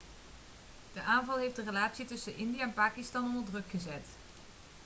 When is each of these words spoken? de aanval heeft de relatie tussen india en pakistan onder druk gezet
de 0.93 1.01
aanval 1.03 1.37
heeft 1.37 1.55
de 1.55 1.63
relatie 1.63 2.05
tussen 2.05 2.37
india 2.37 2.61
en 2.61 2.73
pakistan 2.73 3.23
onder 3.23 3.45
druk 3.51 3.69
gezet 3.69 4.05